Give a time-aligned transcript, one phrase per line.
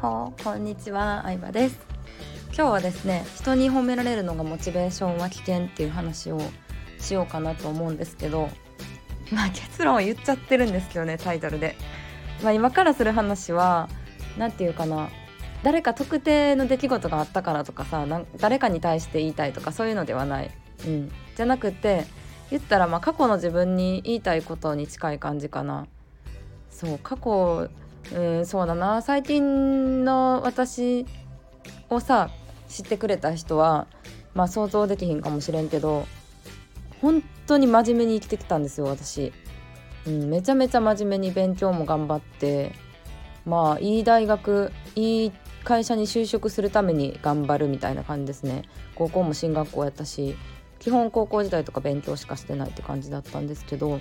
[0.00, 1.76] ほこんにちは相葉です。
[2.54, 6.40] 今日はですね人に褒められるのがモチベーションは危険っていう話を
[7.00, 8.48] しようかなと思うんですけど
[9.32, 11.74] まあ結論を言っちゃってるんですけどねタイトルで。
[12.44, 13.88] まあ今からする話は
[14.38, 15.08] 何て言うかな
[15.64, 18.06] 誰か特定の出来事があったからとかさ
[18.36, 20.50] 誰かに対して言いたいとかそういうのではない、
[20.86, 22.04] うん、じゃなくて
[22.50, 25.88] 言ったらまあ過去の自分に言いたいことに近い感じかな。
[26.70, 27.68] そう過去
[28.14, 29.02] うんそうだな。
[29.02, 31.06] 最近の私
[31.90, 32.30] をさ
[32.68, 33.86] 知ってくれた人は
[34.34, 36.06] まあ想像できひんかもしれんけど
[37.00, 39.32] 本当に真面目に生きてきたんですよ私、
[40.06, 42.72] うん、めちゃめちゃ真面目に勉強も頑張って
[43.46, 45.32] まあいい大学いい
[45.64, 48.62] 会社に就職するために頑張るみたいな感じですね。
[48.94, 50.36] 高校も進学校やったし
[50.78, 54.00] 基本高校時代とか勉強しかしてないって感じだったんですけど。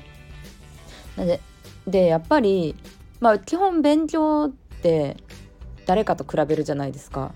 [1.18, 1.42] なんで
[1.88, 2.76] でやっぱり
[3.20, 4.50] まあ基本勉強っ
[4.82, 5.18] て
[5.86, 7.34] 誰かと比べるじゃないですか。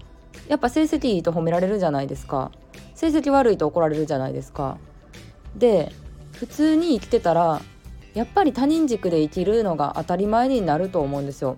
[0.48, 2.52] やっぱ成績いいと褒められるじゃないですか。
[2.96, 4.78] 成績悪いと怒られるじゃないですか。
[5.56, 5.92] で
[6.34, 7.62] 普通に生きてたら
[8.14, 11.58] やっぱり他人軸で生きるのが当たり前になると思うんですよ。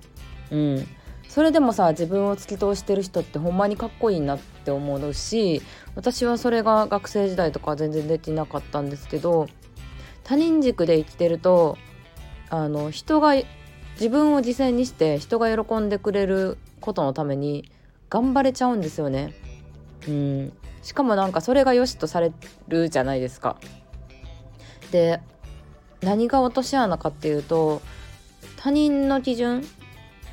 [0.51, 0.87] うん。
[1.33, 5.63] それでもさ自分を突き通してる人ってほんまにかっこいいなって思うし
[5.95, 9.47] 私はそれが学生時代とか全然できなかったんですけど
[10.23, 11.79] 他人軸で生きてると
[12.51, 13.33] あの人が
[13.93, 17.71] 自分を犠牲にして人が喜んでくれることのために
[18.09, 19.33] 頑張れちゃうんですよね。
[20.07, 22.33] うんしかもなんかそれが良しとされ
[22.67, 23.57] るじゃないですか。
[24.91, 25.21] で
[26.01, 27.81] 何が落とし穴かっていうと
[28.57, 29.65] 他人の基準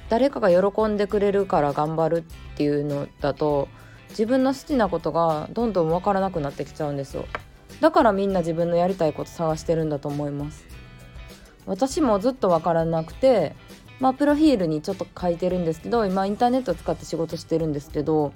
[0.09, 3.69] 誰かが喜んでくれるから頑張るっていうのだと
[4.11, 7.27] 自分の好きなことがどんどん分からなくなってきちゃうんですよ
[7.81, 10.67] だからみんな自分のやりたいこと探してるんだと思います
[11.67, 13.55] 私もずっと分からなくて
[14.01, 18.33] まあプロフィールにちょっと書いてるんですけど今インターネット使って仕事してるんですけど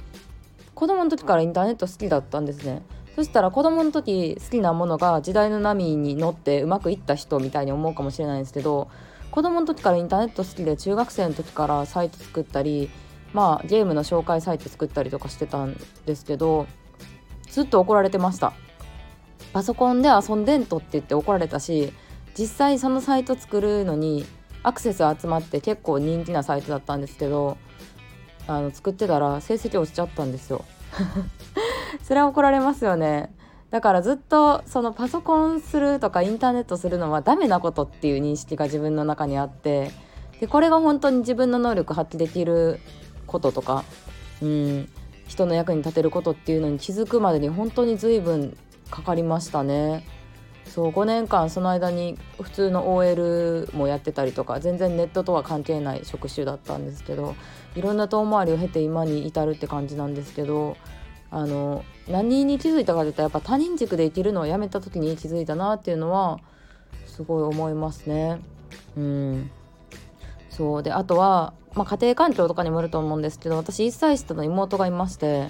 [0.75, 2.83] 子供の時からインターネット好きだったんですね。
[3.15, 8.89] そしたら子供の時好きなものが時代の波に乗ってうまくいった人みたいに思うかもしれないんですけど
[9.31, 12.91] 子供の時からインターネット好きで中学生の時からサイト作ったり
[13.33, 15.77] まあゲームの紹介サイト作ったりとかしてたん
[16.07, 16.67] ですけど
[17.49, 18.53] ずっと怒られてました。
[19.53, 21.93] パソコンで遊んでんとって言って怒られたし
[22.37, 24.27] 実際そのサイト作るのに
[24.63, 27.59] アクセス集まって結構人気なサイトだったんですけど
[28.47, 30.65] あの作ってたら成績落ちちゃったんですよ
[32.03, 33.35] それは怒られますよね
[33.71, 39.91] だからずっとそのパソコンするとかインターネットするのはダメなことっていう認識が自分の中にあって
[40.41, 42.81] でこれが本当に自分の能力発揮できる
[43.27, 43.85] こととか
[44.43, 44.89] うん
[45.27, 48.57] 人の役に立てることっていうのに気づくまでに本当に随分
[48.91, 50.07] かかりましたね。
[50.67, 57.37] そう5年間その間に普通の OL もやってたりとか全然ネットとは関係ない職種だったんですけど
[57.77, 60.77] いろんな遠回りを経て今に至るって感じなんですけど
[61.31, 66.41] あの何に気づいたかといったらやっぱ他人軸で生きるのをやめた時に気づいたなっていうのは
[67.07, 68.41] すごい思いますね。
[68.97, 69.51] うん
[70.51, 75.49] そうであとは、まあ、家庭環境とかにもよると思うんですけど私1歳下の妹がいまして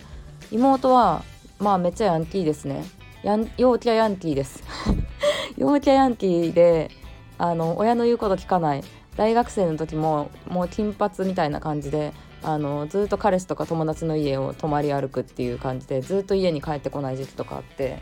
[0.50, 1.22] 妹は
[1.58, 2.84] まあめっちゃヤンキーですね
[3.24, 4.62] ヤン陽キャヤンキーです
[5.56, 6.90] 陽キャヤンキーで
[7.38, 8.84] あの親の言うこと聞かない
[9.16, 18.00] 大学生の時ももう金髪みたいな感じであのずっと彼氏とか友達の家を泊まり歩くっていう感じでずっと家に帰ってこない時期とかあって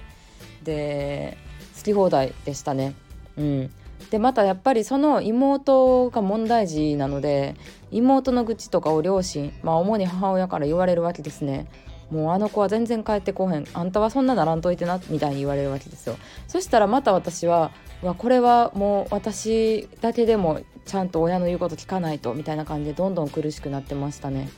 [0.64, 1.38] で
[1.78, 2.94] 好き放題でしたね。
[3.36, 3.70] うん、
[4.10, 7.54] でまたやっぱりその妹が問題児なので
[7.92, 11.68] 妹の愚痴とかを両親まあ主に母親から言われるわけですね。
[12.12, 13.64] もうあの子は全然帰ってこへん。
[13.72, 16.16] あんたはそんなならんといてなみたいに言われるわけですよ。
[16.46, 24.50] そしたらまた私はわこれはもう私だけでもちゃんと親の言うこと聞かないとみたいな感じでどんどん苦しくなってましたね。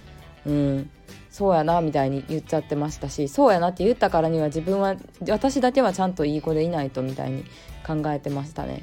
[0.47, 0.91] うん。
[1.31, 4.95] そうやなみたいに言っちゃってましたしそうやなって言ったからには自分は
[5.29, 7.45] 私だけはちゃんといい子でいないとみたいに
[7.85, 8.83] 考えてましたね。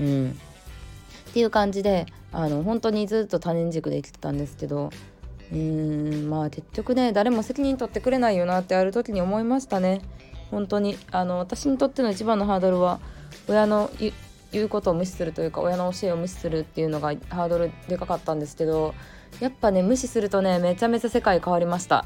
[0.00, 0.38] うん。
[1.30, 4.90] っていう感じであの本当にずっと他人軸で生きてたんですけど
[5.52, 10.00] うーんまあ結局ね誰も責任取ってくれないよなってある時に思いましたね。
[10.50, 10.98] 本当に。
[11.10, 13.00] あの私にとっての一番のハードルは
[13.48, 13.90] 親の
[14.50, 18.94] 言うことを無視するというか親の教えを無視するっていうのがハードルでかかったんですけど
[19.40, 22.04] やっぱね無視するとねめちゃめちゃ世界変わりました。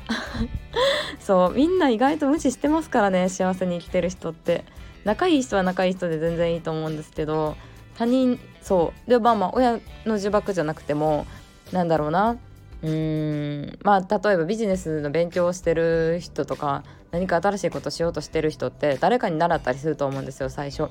[1.20, 4.64] そうみんな意外と無視してますからね幸せに生きてる人って。
[5.04, 7.56] 仲いい人は仲いい人で全然いいと思うんですけど
[7.96, 9.10] 他人そう。
[9.10, 11.26] でまあまあ親の呪縛じゃなくても
[11.72, 12.36] なんだろうな。
[12.82, 20.88] うんまあ例えばビジネスの勉強をしてる人とか何か新しいことしようとしてる人って誰かに習ったりすると思うんですよ最初。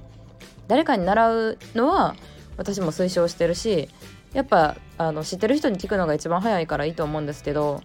[0.67, 2.15] 誰かに習うのは
[2.57, 3.89] 私も推奨してるし
[4.33, 7.81] やっぱあの知ってる人に聞くのが一番早いからいいと思うんですけど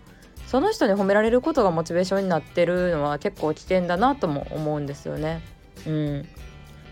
[0.46, 5.42] その人に褒められることがモチベーションになってるのは結構危険だなとも思うんですよね。
[5.86, 6.28] うん、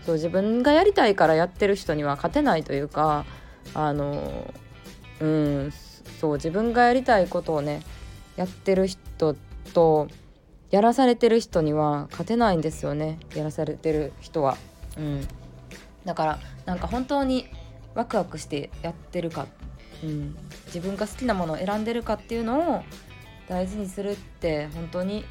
[0.05, 3.25] そう自分がやりたいからやってる人には勝てないというか
[3.73, 4.53] あの
[5.19, 5.73] うん。
[6.19, 7.81] そう自分がやりたいことをね
[8.35, 9.35] やってる人
[9.73, 10.07] と
[10.71, 13.19] やらされてる人には勝てないんですよね。
[13.35, 14.57] やらされてる人は。
[14.97, 15.27] うん、
[16.05, 17.47] だからなんか本当に
[17.95, 19.47] ワクワクしてやってるか、
[20.03, 20.37] うん、
[20.67, 22.83] 自分が好きなものを選んでるかっていうのを
[23.47, 25.25] 大事にするって本当に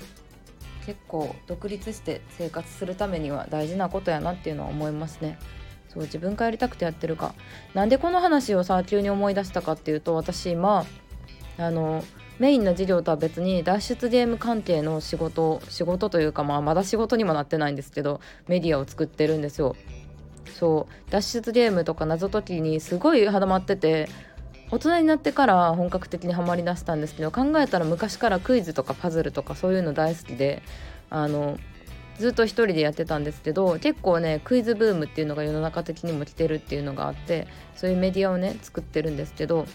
[0.87, 5.38] 結構独立して生活するためには大事なことやなっていうのは思いますね。
[5.88, 7.35] そう自分がやりたくてやってるか。
[7.75, 10.85] なんでこの話をさ急に思い出したかっていうと私今
[11.58, 12.05] あの
[12.38, 19.76] メインの授業とは別に脱出ゲーム関係の仕事仕事というかまあまだ仕事にもなってないんですけどメディアを作ってるんですよ。
[20.58, 24.08] そう脱出ゲームとか謎解きにすごいハマってて
[24.70, 30.62] 大人になってから本格的にはまりだしたんですけど考えたら昔からクイズとかパズルとかそういうの大好きで
[31.11, 31.58] あの
[32.18, 39.66] ずっと一人でやってたんですけど結構ねクイズブームっていうのが世の中的にも来てるっていうのがあってそういうメディアをね作ってるんですけど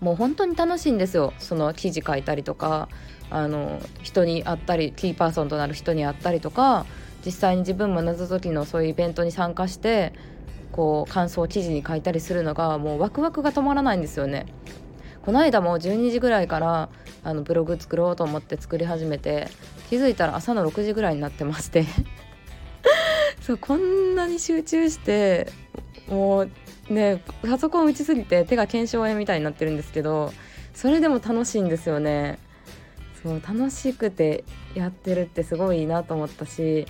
[0.00, 2.88] もう本当に楽しいんですよその記事書いたりとか
[3.30, 6.86] あの人に会ったりキーパーソンとなる人に会ったりとか
[7.24, 10.12] 実際に自分も謎解きのそういうイベントに参加して
[10.72, 14.46] こう感想を記事に書いたりするのがもうワクワクが止まらないんですよね。
[15.22, 16.88] この間も12時ぐらいから
[17.22, 19.48] あのブログ作ろうと思って作り始めて
[19.88, 21.86] 気づいたら朝の6時ぐらいになってまして。
[23.40, 25.48] そうこんなに集中して
[26.08, 26.50] もう
[26.88, 30.32] ねパソコン打ちすぎて手が腱鞘炎みたいになってるんですけど
[30.74, 32.38] それでも楽しいんですよね。
[33.22, 36.86] そう楽しくてやってるってすごいいいなと思ったし。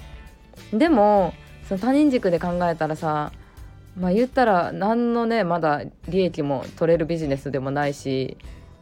[0.72, 1.34] でも
[1.68, 3.32] その他人軸で考えたらさ
[3.96, 8.36] まあ言ったら何のねまだ利益も取れるビジネスでもないし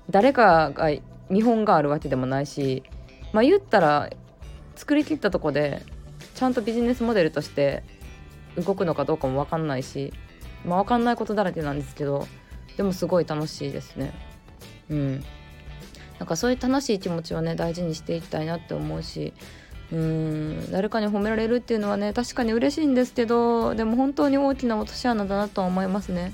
[0.09, 0.91] 誰かが
[1.29, 2.83] 見本があるわけでもないし
[3.33, 4.11] まあ言ったら
[4.77, 5.83] 作りきったとこで
[6.35, 7.83] ちゃんとビジネスモデルとして
[8.57, 10.13] 動くのかどうかも分かんないし
[10.65, 12.27] まあ分かんないことだらけなんですけど
[12.77, 14.13] でもすごい楽しいですね。
[14.89, 15.25] うん。
[16.19, 19.33] なんかそういう楽しい気持ちをね大事にしていきたいなって思うし
[19.93, 20.71] うん。
[20.71, 26.33] 誰かに褒められるっていうのはね確かに嬉しいんですけどでも本当に大きな落とし穴だなとは思いますね。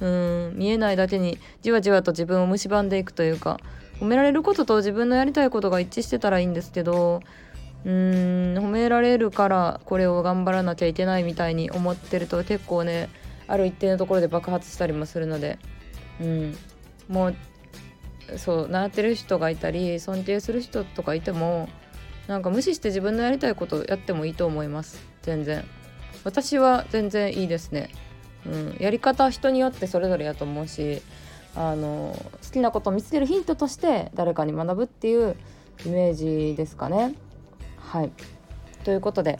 [0.00, 0.52] うん。
[0.54, 3.60] 見えないだけにじわじわと自分を蝕んでいくというか
[4.00, 7.22] 褒められることと自分のやりたいことが一致してたらいいんですけど
[7.84, 8.58] うーん。
[8.58, 13.10] 褒められるからこれを頑張らなきゃいけないみたいに思ってると結構ね
[13.46, 15.58] ある一定のところで爆発したりもするので
[16.20, 16.56] うん。
[17.08, 17.34] もう
[18.36, 21.68] そう習ってる人がいたり尊敬する人とかいても
[22.28, 25.00] なんか無視して自分のやりたいことやってもいいと思います。
[25.22, 25.64] 全然。
[26.24, 27.90] 私は全然いいですね。
[28.44, 28.76] うん。
[28.80, 31.02] やり方人によってそれぞれやと思うし
[31.54, 35.36] あの好きなことを見つけるヒントとして誰かに学ぶっていう
[35.84, 37.14] イメージですかね。
[37.78, 38.10] はい。
[38.84, 39.38] ということで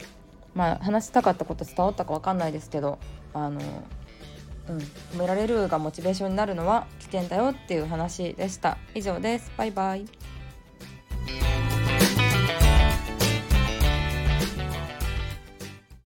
[0.55, 2.99] まあ話したかったこと伝わったか分かんないですけど
[3.33, 3.59] あの
[4.69, 4.77] うん。
[4.77, 8.77] 褒められるがモチベーションになるのは危険だよっていう話でした。
[8.95, 9.51] 以上です。
[9.57, 10.05] バイバイ。